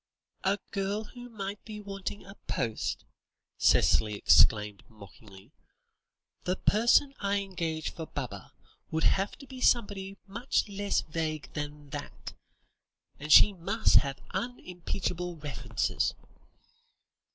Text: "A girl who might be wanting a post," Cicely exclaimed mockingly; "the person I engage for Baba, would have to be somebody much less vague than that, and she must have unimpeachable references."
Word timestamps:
"A 0.43 0.57
girl 0.71 1.03
who 1.03 1.29
might 1.29 1.63
be 1.63 1.79
wanting 1.79 2.25
a 2.25 2.33
post," 2.47 3.05
Cicely 3.59 4.15
exclaimed 4.15 4.81
mockingly; 4.89 5.51
"the 6.43 6.55
person 6.55 7.13
I 7.19 7.37
engage 7.37 7.91
for 7.93 8.07
Baba, 8.07 8.51
would 8.89 9.03
have 9.03 9.37
to 9.37 9.45
be 9.45 9.61
somebody 9.61 10.17
much 10.25 10.67
less 10.67 11.01
vague 11.01 11.53
than 11.53 11.91
that, 11.91 12.33
and 13.19 13.31
she 13.31 13.53
must 13.53 13.97
have 13.97 14.19
unimpeachable 14.31 15.35
references." 15.37 16.15